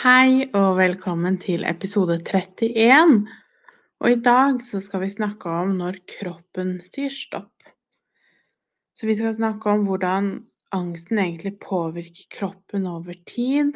[0.00, 3.18] Hei og velkommen til episode 31.
[4.00, 7.66] Og i dag så skal vi snakke om når kroppen sier stopp.
[8.96, 10.30] Så vi skal snakke om hvordan
[10.72, 13.74] angsten egentlig påvirker kroppen over tid.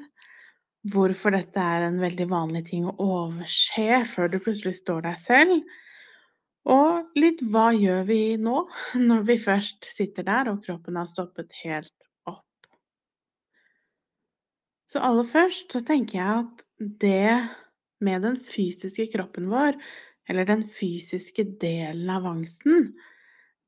[0.94, 5.76] Hvorfor dette er en veldig vanlig ting å overse før du plutselig står deg selv.
[6.72, 8.64] Og litt hva gjør vi nå,
[9.10, 11.92] når vi først sitter der og kroppen har stoppet helt
[14.94, 16.60] så aller først så tenker jeg at
[17.02, 17.48] det
[18.04, 19.74] med den fysiske kroppen vår,
[20.30, 22.92] eller den fysiske delen av angsten,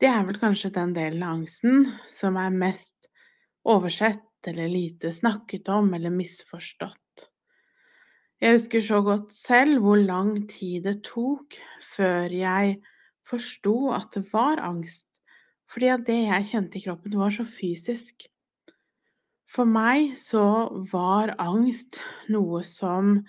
[0.01, 3.09] det er vel kanskje den delen av angsten som er mest
[3.67, 7.27] oversett eller lite snakket om eller misforstått.
[8.39, 11.57] Jeg husker så godt selv hvor lang tid det tok
[11.97, 12.77] før jeg
[13.27, 15.09] forsto at det var angst,
[15.73, 18.29] fordi at det jeg kjente i kroppen, var så fysisk.
[19.47, 20.45] For meg så
[20.93, 22.01] var angst
[22.33, 23.21] noe som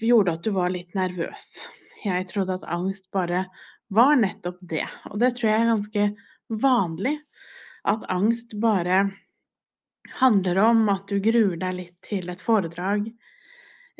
[0.00, 1.66] gjorde at du var litt nervøs.
[2.04, 3.44] Jeg trodde at angst bare
[3.92, 6.08] var nettopp det, og det tror jeg er ganske
[6.62, 7.14] vanlig.
[7.86, 9.04] At angst bare
[10.20, 13.06] handler om at du gruer deg litt til et foredrag,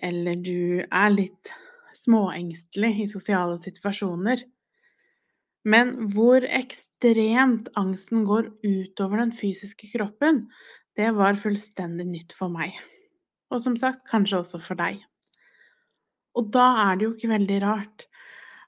[0.03, 1.53] eller du er litt
[1.97, 4.43] småengstelig i sosiale situasjoner.
[5.67, 10.45] Men hvor ekstremt angsten går utover den fysiske kroppen,
[10.97, 12.77] det var fullstendig nytt for meg.
[13.53, 15.01] Og som sagt, kanskje også for deg.
[16.37, 18.07] Og da er det jo ikke veldig rart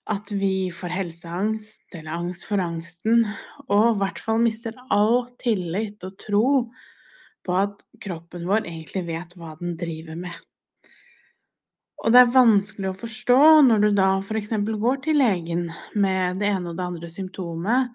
[0.09, 3.27] at vi får helseangst eller angst for angsten,
[3.69, 6.47] og i hvert fall mister all tillit og tro
[7.45, 10.37] på at kroppen vår egentlig vet hva den driver med.
[11.99, 14.55] Og det er vanskelig å forstå når du da f.eks.
[14.55, 15.67] går til legen
[15.99, 17.91] med det ene og det andre symptomet,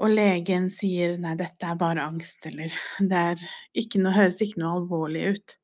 [0.00, 3.44] og legen sier 'nei, dette er bare angst', eller 'det
[3.76, 5.56] ikke noe, høres ikke noe alvorlig ut'.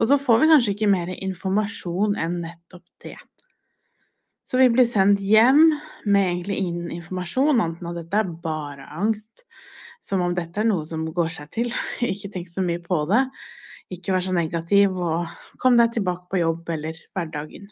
[0.00, 3.18] Og så får vi kanskje ikke mer informasjon enn nettopp det.
[4.46, 5.62] Så vi blir sendt hjem
[6.04, 9.44] med egentlig ingen informasjon, annet enn at dette er bare angst.
[10.02, 11.70] Som om dette er noe som går seg til.
[12.12, 13.22] Ikke tenk så mye på det.
[13.94, 15.30] Ikke vær så negativ, og
[15.62, 17.70] kom deg tilbake på jobb eller hverdagen.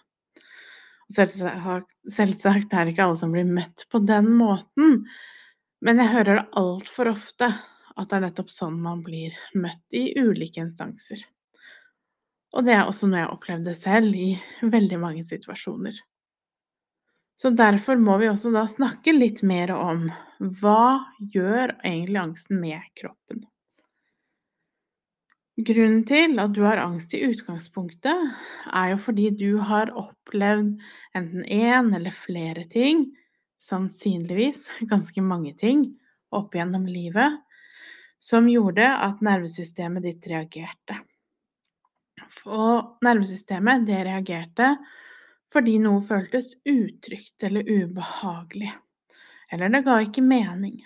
[1.11, 5.01] Selvsagt, selvsagt er det ikke alle som blir møtt på den måten.
[5.81, 7.49] Men jeg hører det altfor ofte
[7.97, 11.23] at det er nettopp sånn man blir møtt i ulike instanser.
[12.57, 14.31] Og det er også noe jeg opplevde selv i
[14.61, 15.97] veldig mange situasjoner.
[17.41, 20.11] Så derfor må vi også da snakke litt mer om
[20.61, 23.47] hva gjør egentlig angsten med kroppen?
[25.61, 28.29] Grunnen til at du har angst i utgangspunktet,
[28.73, 30.77] er jo fordi du har opplevd
[31.17, 33.07] enten én eller flere ting
[33.61, 35.87] sannsynligvis ganske mange ting
[36.31, 37.41] opp gjennom livet
[38.21, 40.99] som gjorde at nervesystemet ditt reagerte.
[42.47, 44.75] Og nervesystemet, det reagerte
[45.51, 48.71] fordi noe føltes utrygt eller ubehagelig.
[49.51, 50.77] Eller det ga ikke mening.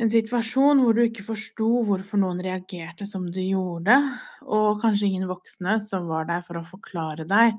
[0.00, 3.94] En situasjon hvor du ikke forsto hvorfor noen reagerte som de gjorde,
[4.42, 7.54] og kanskje ingen voksne som var der for å forklare deg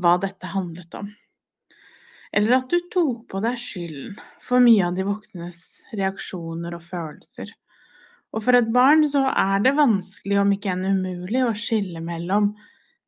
[0.00, 1.10] hva dette handlet om
[2.36, 5.62] eller at du tok på deg skylden for mye av de voksnes
[5.96, 7.48] reaksjoner og følelser.
[8.36, 12.50] Og for et barn så er det vanskelig, om ikke enn umulig, å skille mellom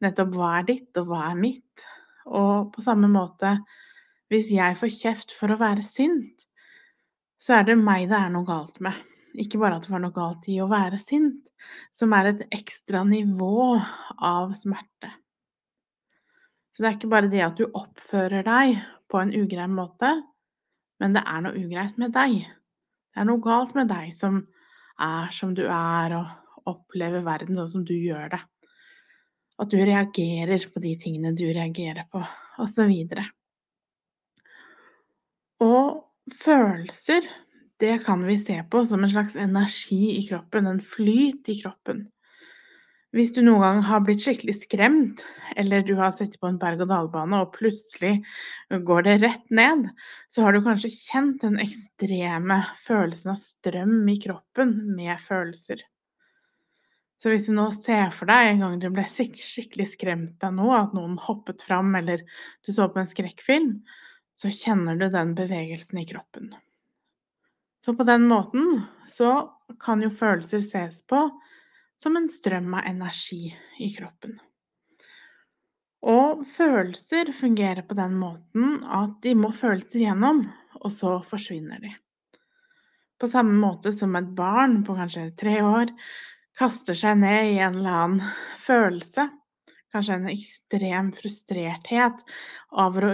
[0.01, 1.85] nettopp hva er ditt og hva er mitt.
[2.29, 3.59] Og på samme måte,
[4.33, 6.47] hvis jeg får kjeft for å være sint,
[7.39, 8.97] så er det meg det er noe galt med.
[9.39, 11.45] Ikke bare at det var noe galt i å være sint,
[11.93, 13.77] som er et ekstra nivå
[14.25, 15.13] av smerte.
[16.73, 20.11] Så det er ikke bare det at du oppfører deg på en ugrei måte,
[21.01, 22.43] men det er noe ugreit med deg.
[22.45, 24.43] Det er noe galt med deg som
[24.99, 28.41] er som du er, og opplever verden sånn som du gjør det.
[29.59, 32.23] At du reagerer på de tingene du reagerer på,
[32.63, 32.93] osv.
[35.59, 37.27] Og, og følelser,
[37.79, 42.07] det kan vi se på som en slags energi i kroppen, en flyt i kroppen.
[43.17, 45.23] Hvis du noen gang har blitt skikkelig skremt,
[45.57, 48.19] eller du har sittet på en berg-og-dal-bane og plutselig
[48.69, 49.87] går det rett ned,
[50.29, 55.81] så har du kanskje kjent den ekstreme følelsen av strøm i kroppen med følelser.
[57.19, 60.85] Så hvis du nå ser for deg en gang du ble skikkelig skremt av noe,
[60.85, 62.23] at noen hoppet fram, eller
[62.63, 63.73] du så på en skrekkfilm,
[64.37, 66.53] så kjenner du den bevegelsen i kroppen.
[67.83, 69.49] Så på den måten så
[69.81, 71.25] kan jo følelser ses på
[72.03, 73.49] som en strøm av energi
[73.79, 74.39] i kroppen.
[76.07, 80.45] Og følelser fungerer på den måten at de må føles igjennom,
[80.79, 81.91] og så forsvinner de.
[83.19, 85.91] På samme måte som et barn på kanskje tre år
[86.59, 88.31] kaster seg ned i en eller annen
[88.63, 89.27] følelse,
[89.95, 92.23] kanskje en ekstrem frustrerthet
[92.79, 93.13] over å,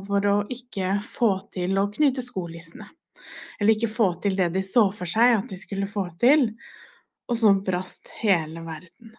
[0.00, 2.90] over å ikke få til å knyte skolissene,
[3.56, 6.50] eller ikke få til det de så for seg at de skulle få til,
[7.28, 9.14] og så brast hele verden.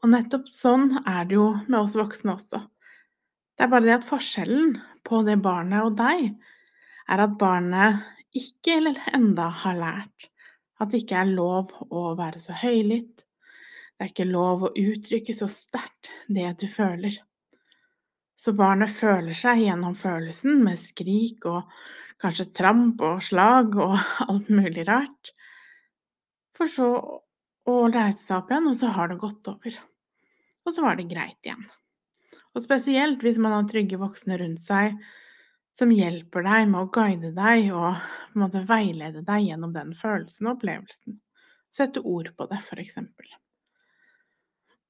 [0.00, 2.62] Og nettopp sånn er det jo med oss voksne også.
[3.54, 6.30] Det er bare det at forskjellen på det barnet og deg,
[7.10, 8.04] er at barnet
[8.36, 10.30] ikke eller enda har lært
[10.80, 13.20] at det ikke er lov å være så høylytt.
[13.20, 17.18] Det er ikke lov å uttrykke så sterkt det du føler.
[18.40, 21.68] Så barnet føler seg gjennom følelsen med skrik og
[22.22, 23.98] kanskje tramp og slag og
[24.30, 25.34] alt mulig rart.
[26.60, 26.90] For så
[27.70, 29.78] å reise seg opp igjen, og så har det gått over
[30.70, 31.64] og så var det greit igjen.
[32.54, 34.96] Og spesielt hvis man har trygge voksne rundt seg
[35.76, 40.58] som hjelper deg med å guide deg og måte veilede deg gjennom den følelsen og
[40.58, 41.20] opplevelsen.
[41.70, 42.98] Sette ord på det, f.eks.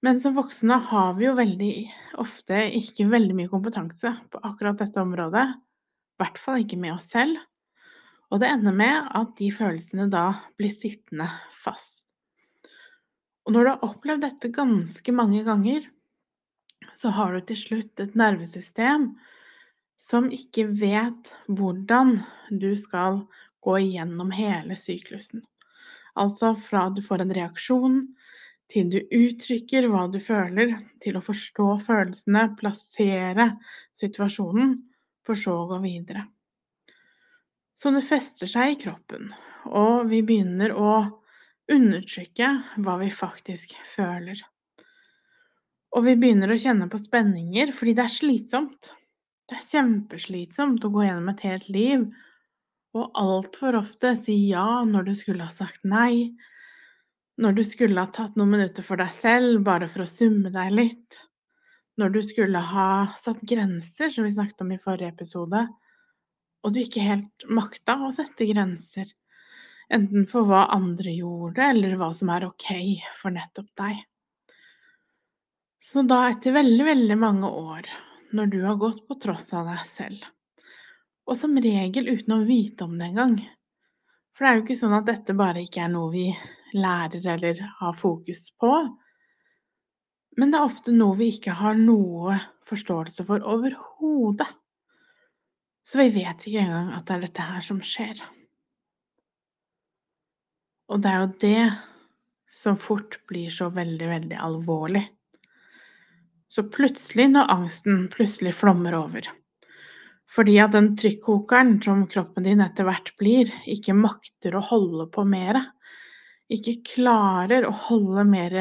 [0.00, 1.75] Men som voksne har vi jo veldig
[2.23, 5.46] ofte ikke veldig mye kompetanse på akkurat dette området.
[5.52, 7.37] I hvert fall ikke med oss selv.
[8.31, 10.27] Og det ender med at de følelsene da
[10.59, 11.27] blir sittende
[11.59, 12.05] fast.
[13.47, 15.88] Og når du har opplevd dette ganske mange ganger,
[16.94, 19.11] så har du til slutt et nervesystem
[20.00, 22.21] som ikke vet hvordan
[22.62, 23.25] du skal
[23.65, 25.43] gå igjennom hele syklusen.
[26.19, 28.00] Altså fra du får en reaksjon,
[28.71, 33.49] til du uttrykker hva du føler, til å forstå følelsene, plassere
[33.99, 34.76] situasjonen,
[35.26, 36.29] for så å gå videre.
[37.81, 39.31] Så det fester seg i kroppen,
[39.65, 40.94] og vi begynner å
[41.71, 42.49] undertrykke
[42.85, 44.43] hva vi faktisk føler.
[45.97, 48.93] Og vi begynner å kjenne på spenninger fordi det er slitsomt.
[49.49, 52.05] Det er kjempeslitsomt å gå gjennom et helt liv
[52.94, 56.37] og altfor ofte si ja når du skulle ha sagt nei,
[57.41, 60.75] når du skulle ha tatt noen minutter for deg selv bare for å summe deg
[60.75, 61.21] litt,
[61.97, 62.91] når du skulle ha
[63.21, 65.65] satt grenser, som vi snakket om i forrige episode,
[66.61, 69.11] og du ikke helt makta å sette grenser
[69.91, 72.69] enten for hva andre gjorde, eller hva som er ok
[73.21, 74.05] for nettopp deg.
[75.81, 77.89] Så da, etter veldig, veldig mange år,
[78.37, 80.29] når du har gått på tross av deg selv,
[81.27, 83.37] og som regel uten å vite om det engang
[84.35, 86.25] For det er jo ikke sånn at dette bare ikke er noe vi
[86.75, 88.71] lærer eller har fokus på,
[90.39, 92.39] men det er ofte noe vi ikke har noe
[92.71, 94.49] forståelse for overhodet.
[95.90, 98.20] Så vi vet ikke engang at det er dette her som skjer.
[100.90, 101.64] Og det er jo det
[102.54, 105.02] som fort blir så veldig, veldig alvorlig.
[106.50, 109.26] Så plutselig, når angsten plutselig flommer over,
[110.31, 115.26] fordi at den trykkokeren som kroppen din etter hvert blir, ikke makter å holde på
[115.26, 115.58] mer,
[116.50, 118.58] ikke klarer å holde mer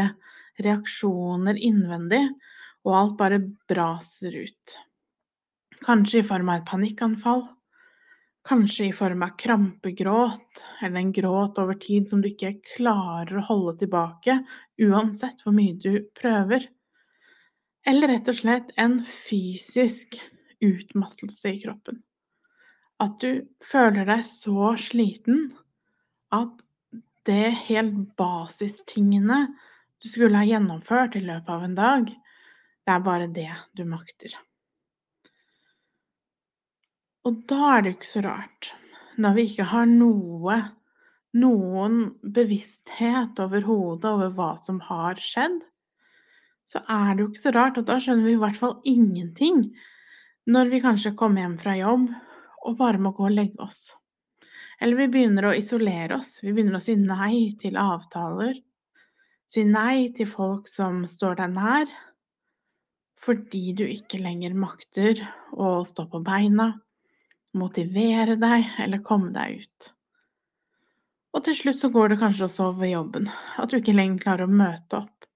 [0.62, 2.26] reaksjoner innvendig,
[2.90, 4.80] og alt bare braser ut.
[5.86, 7.48] Kanskje i form av et panikkanfall,
[8.48, 13.46] Kanskje i form av krampegråt, eller en gråt over tid som du ikke klarer å
[13.50, 14.40] holde tilbake,
[14.82, 16.70] uansett hvor mye du prøver.
[17.86, 20.18] Eller rett og slett en fysisk
[20.64, 22.02] utmattelse i kroppen.
[23.00, 25.52] At du føler deg så sliten
[26.36, 26.66] at
[27.28, 29.46] det helt basistingene
[30.00, 34.34] du skulle ha gjennomført i løpet av en dag, det er bare det du makter.
[37.30, 38.72] Og da er det ikke så rart,
[39.22, 40.56] når vi ikke har noe
[41.38, 45.60] noen bevissthet overhodet over hva som har skjedd,
[46.70, 49.68] så er det jo ikke så rart at da skjønner vi i hvert fall ingenting
[50.50, 52.10] når vi kanskje kommer hjem fra jobb
[52.66, 53.92] og bare må gå og legge oss.
[54.82, 58.58] Eller vi begynner å isolere oss, vi begynner å si nei til avtaler,
[59.50, 61.94] si nei til folk som står deg nær,
[63.20, 65.20] fordi du ikke lenger makter
[65.52, 66.72] å stå på beina,
[67.58, 69.90] motivere deg eller komme deg ut.
[71.36, 74.50] Og til slutt så går det kanskje også over jobben, at du ikke lenger klarer
[74.50, 75.28] å møte opp,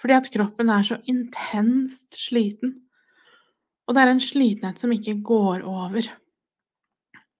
[0.00, 2.78] fordi at kroppen er så intenst sliten.
[3.86, 6.06] Og det er en slitenhet som ikke går over.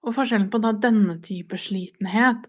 [0.02, 2.48] Og forskjellen på da denne type slitenhet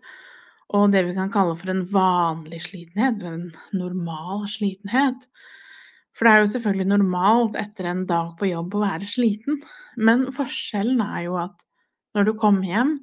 [0.71, 5.25] og det vi kan kalle for en vanlig slitenhet, eller en normal slitenhet.
[6.15, 9.59] For det er jo selvfølgelig normalt etter en dag på jobb å være sliten,
[9.99, 11.65] men forskjellen er jo at
[12.15, 12.97] når du kommer hjem,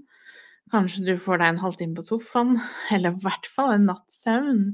[0.73, 2.59] kanskje du får deg en halvtime på sofaen,
[2.95, 4.67] eller i hvert fall en natts søvn,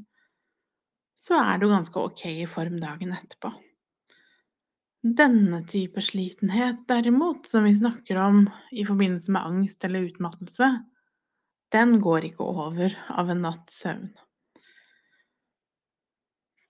[1.24, 3.52] så er du ganske ok i form dagen etterpå.
[5.04, 10.70] Denne type slitenhet derimot, som vi snakker om i forbindelse med angst eller utmattelse,
[11.74, 14.12] den går ikke over av en natts søvn.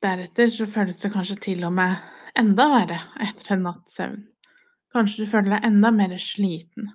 [0.02, 1.94] Deretter så føles det kanskje til og med
[2.38, 4.24] enda verre etter en natts søvn.
[4.94, 6.90] Kanskje du føler deg enda mer sliten.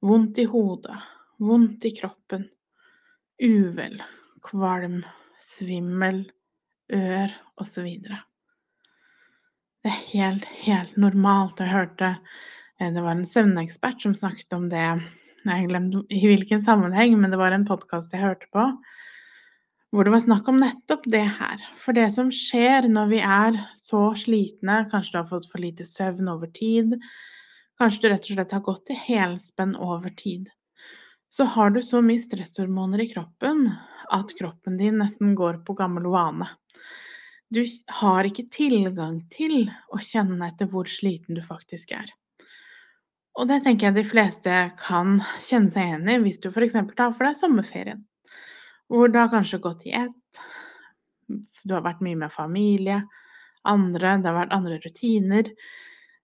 [0.00, 0.96] Vondt i hodet,
[1.36, 2.46] vondt i kroppen,
[3.44, 3.98] uvel,
[4.44, 5.02] kvalm,
[5.44, 6.22] svimmel,
[6.92, 7.88] ør osv.
[9.80, 11.60] Det er helt, helt normalt.
[11.60, 14.86] Jeg hørte eh, det var en søvnekspert som snakket om det
[15.40, 18.66] Jeg glemte i hvilken sammenheng, men det var en podkast jeg hørte på,
[19.90, 21.62] hvor det var snakk om nettopp det her.
[21.80, 25.88] For det som skjer når vi er så slitne, kanskje du har fått for lite
[25.88, 26.96] søvn over tid,
[27.80, 30.50] kanskje du rett og slett har gått i helspenn over tid,
[31.32, 33.68] så har du så mye stresshormoner i kroppen
[34.10, 36.48] at kroppen din nesten går på gammel vane.
[37.50, 37.62] Du
[38.00, 42.10] har ikke tilgang til å kjenne etter hvor sliten du faktisk er.
[43.38, 46.76] Og det tenker jeg de fleste kan kjenne seg igjen i hvis du f.eks.
[46.98, 48.04] tar for deg sommerferien,
[48.90, 50.42] hvor det har kanskje gått i ett,
[51.62, 53.04] du har vært mye med familie,
[53.68, 55.50] andre, det har vært andre rutiner.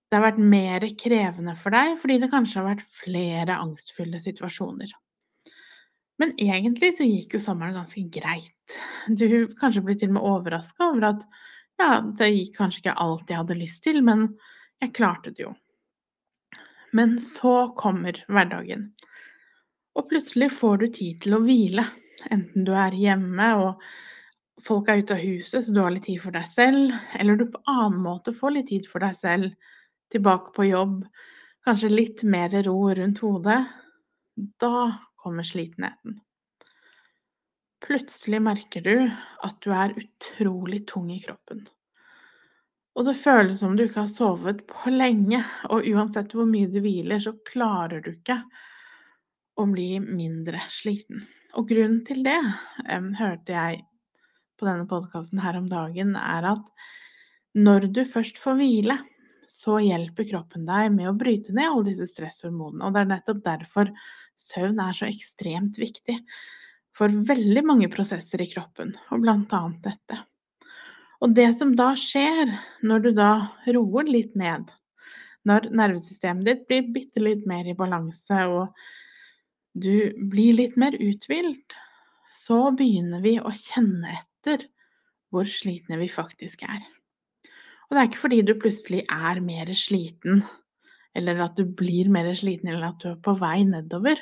[0.06, 4.92] Det har vært mer krevende for deg fordi det kanskje har vært flere angstfulle situasjoner.
[6.22, 8.78] Men egentlig så gikk jo sommeren ganske greit.
[9.08, 11.26] Du kanskje blir til og med overraska over at
[11.76, 14.30] ja, det gikk kanskje ikke alt jeg hadde lyst til, men
[14.80, 15.52] jeg klarte det jo.
[16.96, 18.90] Men så kommer hverdagen,
[19.96, 21.84] og plutselig får du tid til å hvile.
[22.32, 23.82] Enten du er hjemme og
[24.64, 27.44] folk er ute av huset, så du har litt tid for deg selv, eller du
[27.52, 29.52] på annen måte får litt tid for deg selv,
[30.12, 31.00] tilbake på jobb,
[31.66, 33.62] kanskje litt mer ro rundt hodet.
[34.60, 36.20] Da kommer slitenheten.
[37.86, 38.94] Plutselig merker du
[39.46, 41.66] at du er utrolig tung i kroppen.
[42.96, 46.80] Og det føles som du ikke har sovet på lenge, og uansett hvor mye du
[46.80, 48.38] hviler, så klarer du ikke
[49.60, 51.26] å bli mindre sliten.
[51.56, 52.38] Og grunnen til det,
[52.88, 53.82] um, hørte jeg
[54.56, 56.72] på denne podkasten her om dagen, er at
[57.56, 58.96] når du først får hvile,
[59.48, 62.84] så hjelper kroppen deg med å bryte ned alle disse stresshormonene.
[62.86, 63.92] Og det er nettopp derfor
[64.36, 66.18] søvn er så ekstremt viktig
[66.96, 70.20] for veldig mange prosesser i kroppen, og annet dette.
[71.24, 72.52] Og det som da skjer
[72.84, 73.30] når du da
[73.72, 74.68] roer litt ned,
[75.46, 78.72] når nervesystemet ditt blir bitte litt mer i balanse og
[79.76, 81.76] du blir litt mer uthvilt,
[82.32, 84.66] så begynner vi å kjenne etter
[85.30, 86.80] hvor slitne vi faktisk er.
[87.86, 90.42] Og det er ikke fordi du plutselig er mer sliten,
[91.16, 94.18] eller at du blir mer sliten, eller at du er på vei nedover.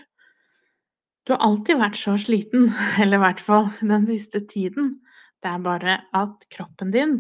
[1.25, 2.69] Du har alltid vært så sliten,
[3.01, 4.99] eller i hvert fall den siste tiden.
[5.41, 7.19] Det er bare at kroppen din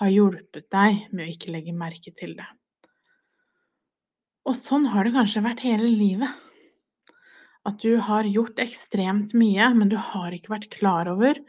[0.00, 2.46] har hjulpet deg med å ikke legge merke til det.
[4.44, 6.43] Og sånn har det kanskje vært hele livet.
[7.64, 11.40] At du har gjort ekstremt mye, men du har ikke vært klar over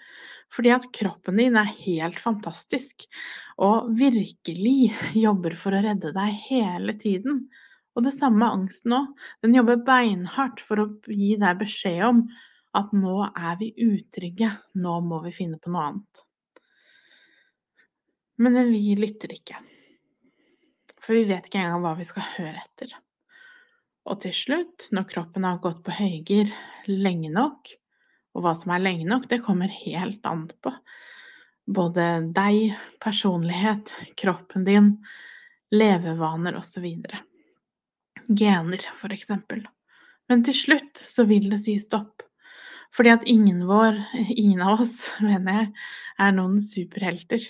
[0.56, 3.08] fordi at kroppen din er helt fantastisk
[3.62, 7.42] og virkelig jobber for å redde deg hele tiden.
[7.96, 9.10] Og det samme med angsten òg.
[9.44, 12.22] Den jobber beinhardt for å gi deg beskjed om
[12.76, 16.26] at nå er vi utrygge, nå må vi finne på noe annet.
[18.36, 19.62] Men vi lytter ikke.
[21.00, 22.96] For vi vet ikke engang hva vi skal høre etter.
[24.06, 26.52] Og til slutt, når kroppen har gått på høygir
[26.90, 27.72] lenge nok,
[28.36, 30.74] og hva som er lenge nok, det kommer helt an på
[31.66, 32.04] både
[32.36, 34.92] deg, personlighet, kroppen din,
[35.74, 36.86] levevaner osv.
[38.26, 39.66] Gener, for eksempel.
[40.30, 42.24] Men til slutt så vil det si stopp.
[42.96, 43.98] Fordi at ingen vår,
[44.42, 45.72] ingen av oss, mener jeg,
[46.22, 47.50] er noen superhelter.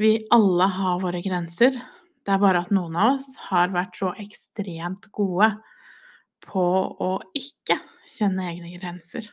[0.00, 1.76] Vi alle har våre grenser.
[2.24, 5.50] Det er bare at noen av oss har vært så ekstremt gode
[6.44, 6.64] på
[7.00, 7.78] å ikke
[8.16, 9.30] kjenne egne grenser.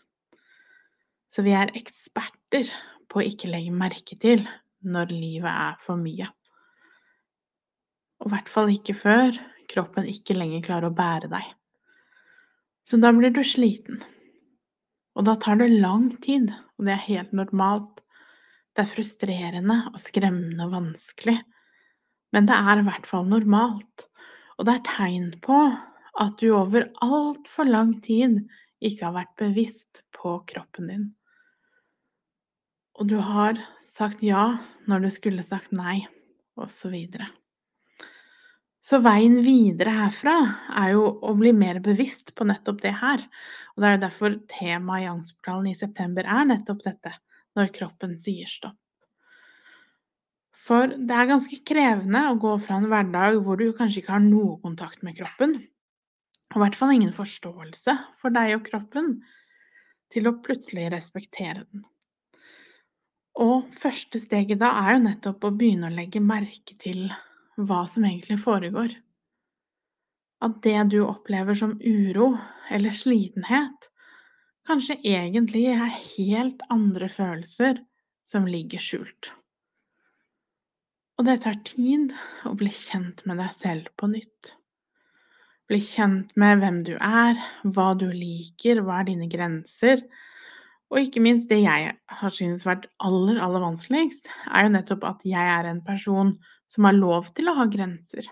[1.27, 2.71] Så vi er eksperter
[3.11, 4.45] på å ikke legge merke til
[4.87, 6.29] når livet er for mye.
[8.21, 11.49] Og i hvert fall ikke før kroppen ikke lenger klarer å bære deg.
[12.87, 13.99] Så da blir du sliten.
[15.17, 17.99] Og da tar det lang tid, og det er helt normalt.
[18.71, 21.39] Det er frustrerende og skremmende og vanskelig,
[22.35, 24.07] men det er i hvert fall normalt.
[24.57, 25.59] Og det er tegn på
[26.17, 28.41] at du over altfor lang tid
[28.83, 31.07] ikke har vært bevisst på kroppen din.
[32.97, 33.59] Og du har
[33.97, 34.57] sagt ja
[34.89, 36.05] når du skulle sagt nei,
[36.57, 37.27] og så videre.
[38.81, 40.35] Så veien videre herfra
[40.79, 43.25] er jo å bli mer bevisst på nettopp det her.
[43.75, 47.11] Og det er derfor temaet i Angstportalen i september er nettopp dette,
[47.57, 48.77] når kroppen sier stopp.
[50.67, 54.23] For det er ganske krevende å gå fra en hverdag hvor du kanskje ikke har
[54.23, 55.53] noe kontakt med kroppen,
[56.51, 59.13] og i hvert fall ingen forståelse for deg og kroppen,
[60.11, 61.85] til å plutselig respektere den.
[63.37, 67.05] Og første steget da er jo nettopp å begynne å legge merke til
[67.57, 68.95] hva som egentlig foregår.
[70.43, 72.31] At det du opplever som uro
[72.73, 73.89] eller slitenhet,
[74.67, 77.83] kanskje egentlig er helt andre følelser
[78.27, 79.31] som ligger skjult.
[81.17, 82.11] Og det tar tid
[82.45, 84.53] å bli kjent med deg selv på nytt.
[85.67, 90.03] Bli kjent med hvem du er, hva du liker, hva er dine grenser.
[90.93, 95.25] Og ikke minst det jeg har syntes vært aller, aller vanskeligst, er jo nettopp at
[95.27, 96.35] jeg er en person
[96.71, 98.29] som har lov til å ha grenser.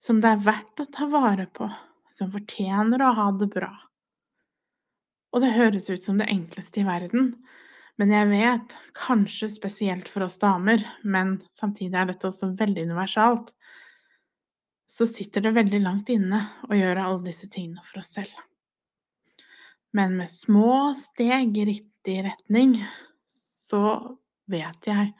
[0.00, 1.66] Som det er verdt å ta vare på,
[2.12, 3.72] som fortjener å ha det bra.
[5.32, 7.32] Og det høres ut som det enkleste i verden,
[8.00, 13.50] men jeg vet, kanskje spesielt for oss damer, men samtidig er dette også veldig universalt,
[14.88, 18.32] så sitter det veldig langt inne å gjøre alle disse tingene for oss selv.
[19.92, 22.78] Men med små steg i riktig retning,
[23.68, 24.16] så
[24.50, 25.12] vet jeg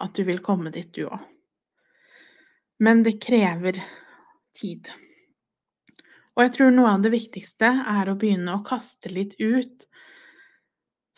[0.00, 1.20] at du vil komme dit, du òg.
[2.80, 3.76] Men det krever
[4.56, 4.88] tid.
[6.36, 9.84] Og jeg tror noe av det viktigste er å begynne å kaste litt ut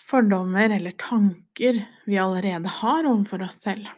[0.09, 3.89] fordommer eller tanker vi allerede har overfor oss selv.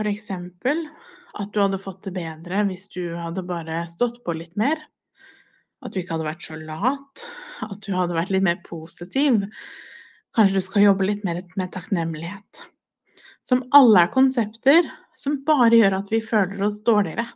[0.00, 0.78] Eksempel
[1.36, 4.80] at du hadde fått det bedre hvis du hadde bare stått på litt mer.
[5.84, 7.24] At du ikke hadde vært så lat.
[7.66, 9.42] At du hadde vært litt mer positiv.
[10.36, 12.62] Kanskje du skal jobbe litt mer med takknemlighet.
[13.44, 14.88] Som alle er konsepter
[15.20, 17.26] som bare gjør at vi føler oss dårligere.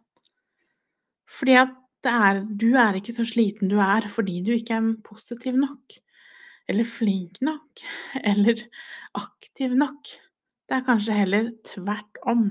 [1.29, 1.77] Fordi at
[2.09, 5.99] er, du er ikke så sliten du er fordi du ikke er positiv nok
[6.71, 7.83] eller flink nok,
[8.31, 8.63] eller
[9.19, 10.13] aktiv nok.
[10.65, 12.49] Det er kanskje heller tvert om.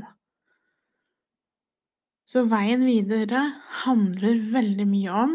[2.30, 3.42] Så veien videre
[3.84, 5.34] handler veldig mye om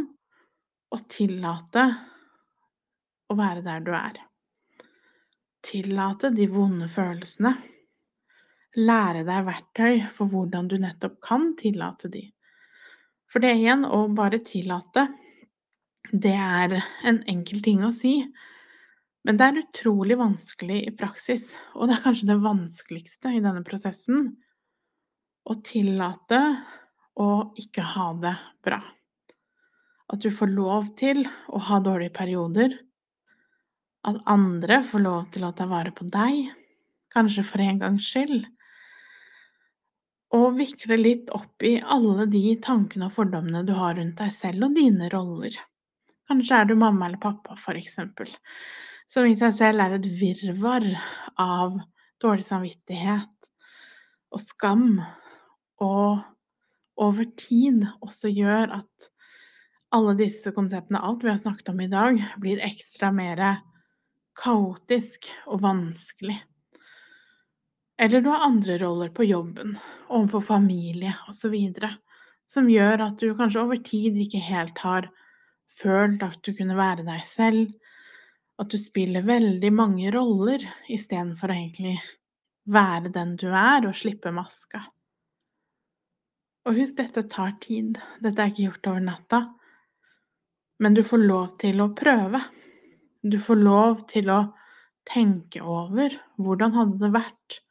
[0.95, 1.85] å tillate
[3.29, 4.23] å være der du er.
[5.69, 7.53] Tillate de vonde følelsene.
[8.79, 12.25] Lære deg verktøy for hvordan du nettopp kan tillate de.
[13.29, 15.09] For det igjen, å bare tillate,
[16.13, 18.23] det er en enkel ting å si,
[19.29, 23.61] men det er utrolig vanskelig i praksis, og det er kanskje det vanskeligste i denne
[23.61, 24.31] prosessen,
[25.45, 26.39] å tillate
[27.21, 27.27] å
[27.61, 28.33] ikke ha det
[28.65, 28.79] bra.
[30.09, 32.79] At du får lov til å ha dårlige perioder.
[34.09, 36.49] At andre får lov til å ta vare på deg,
[37.13, 38.49] kanskje for en gangs skyld.
[40.41, 44.71] Og vikle litt opp i alle de tankene og fordommene du har rundt deg selv
[44.71, 45.53] og dine roller.
[46.33, 48.33] Kanskje er du mamma eller pappa, for eksempel
[49.09, 50.85] som i seg selv er et virvar
[51.41, 51.79] av
[52.21, 53.49] dårlig samvittighet
[54.35, 54.99] og skam,
[55.81, 56.21] og
[56.99, 59.09] over tid også gjør at
[59.95, 63.41] alle disse konseptene, alt vi har snakket om i dag, blir ekstra mer
[64.39, 66.37] kaotisk og vanskelig.
[67.99, 71.57] Eller du har andre roller på jobben, overfor familie osv.,
[72.49, 75.09] som gjør at du kanskje over tid ikke helt har
[75.81, 77.73] følt at du kunne være deg selv,
[78.59, 81.97] at du spiller veldig mange roller istedenfor å egentlig
[82.69, 84.83] være den du er, og slippe maska.
[86.69, 87.97] Og husk, dette tar tid.
[88.21, 89.41] Dette er ikke gjort over natta.
[90.83, 92.43] Men du får lov til å prøve.
[93.25, 94.43] Du får lov til å
[95.09, 97.63] tenke over hvordan hadde det vært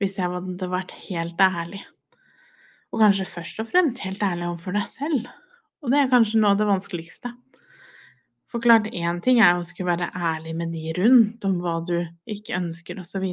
[0.00, 1.82] hvis jeg hadde vært helt ærlig.
[2.90, 5.28] Og kanskje først og fremst helt ærlig overfor deg selv.
[5.84, 7.34] Og det er kanskje noe av det vanskeligste.
[8.50, 12.00] For klart, én ting er å skulle være ærlig med de rundt om hva du
[12.26, 13.26] ikke ønsker osv.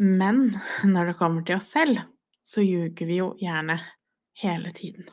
[0.00, 0.38] Men
[0.88, 2.00] når det kommer til oss selv,
[2.42, 3.76] så ljuger vi jo gjerne
[4.40, 5.04] hele tiden.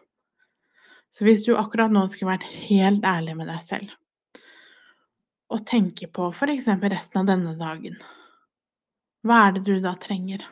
[1.11, 3.91] Så hvis du akkurat nå skulle vært helt ærlig med deg selv,
[5.49, 6.67] og tenke på f.eks.
[6.69, 7.97] resten av denne dagen,
[9.25, 10.45] hva er det du da trenger?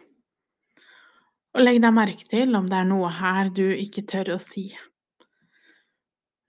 [1.55, 4.67] Og legg deg merke til om det er noe her du ikke tør å si.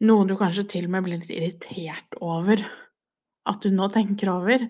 [0.06, 2.62] Noe du kanskje til og med blir litt irritert over
[3.48, 4.66] at du nå tenker over,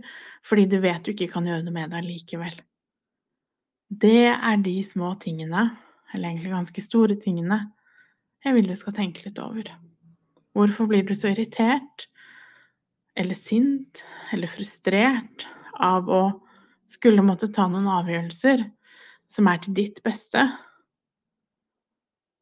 [0.46, 2.54] fordi du vet du ikke kan gjøre det med deg likevel.
[3.88, 5.70] Det er de små tingene,
[6.14, 7.60] eller egentlig ganske store tingene,
[8.44, 9.68] jeg vil du skal tenke litt over.
[10.56, 12.06] Hvorfor blir du så irritert
[13.18, 16.22] eller sint eller frustrert av å
[16.88, 18.62] skulle måtte ta noen avgjørelser
[19.28, 20.46] som er til ditt beste,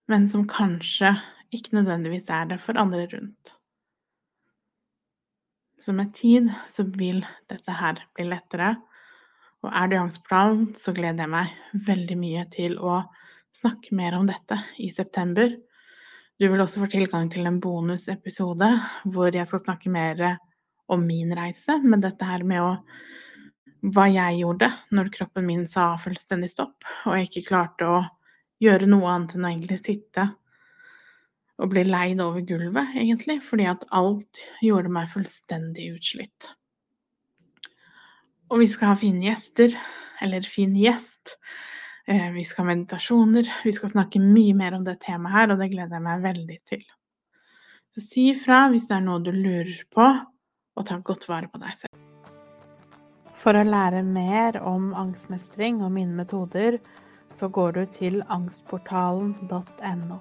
[0.07, 1.17] men som kanskje
[1.55, 3.53] ikke nødvendigvis er det for andre rundt?
[5.81, 8.75] Så med tid så vil dette her bli lettere.
[9.63, 13.01] Og er du angstplan, så gleder jeg meg veldig mye til å
[13.57, 15.53] snakke mer om dette i september.
[16.37, 18.69] Du vil også få tilgang til en bonusepisode
[19.15, 20.25] hvor jeg skal snakke mer
[20.93, 22.75] om min reise med dette her med å
[23.87, 28.01] hva jeg gjorde når kroppen min sa fullstendig stopp, og jeg ikke klarte å
[28.63, 30.27] gjøre noe annet enn å egentlig sitte
[31.57, 36.51] og ble leid over gulvet, egentlig, fordi at alt gjorde meg fullstendig utslitt.
[38.53, 39.73] Og vi skal ha fine gjester,
[40.23, 41.37] eller fin gjest.
[42.07, 43.49] Eh, vi skal ha meditasjoner.
[43.65, 46.59] Vi skal snakke mye mer om det temaet her, og det gleder jeg meg veldig
[46.69, 46.85] til.
[47.97, 50.07] Så si ifra hvis det er noe du lurer på,
[50.77, 52.03] og ta godt vare på deg selv.
[53.41, 56.79] For å lære mer om angstmestring og mine metoder,
[57.37, 60.21] så går du til angstportalen.no.